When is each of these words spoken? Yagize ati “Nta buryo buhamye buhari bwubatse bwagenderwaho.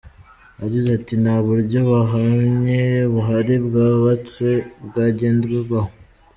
Yagize 0.61 0.89
ati 0.97 1.13
“Nta 1.23 1.35
buryo 1.45 1.79
buhamye 1.89 2.79
buhari 3.13 3.55
bwubatse 3.65 4.47
bwagenderwaho. 4.85 5.91